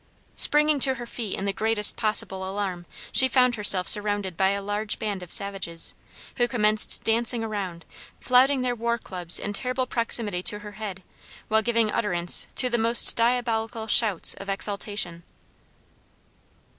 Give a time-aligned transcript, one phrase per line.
[0.35, 4.59] Springing to her feet in the greatest possible alarm, she found herself surrounded by a
[4.59, 5.93] large band of savages,
[6.37, 7.85] who commenced dancing around,
[8.19, 11.03] flouting their war clubs in terrible proximity to her head,
[11.49, 15.21] while giving utterance to the, most diabolical shouts of exultation.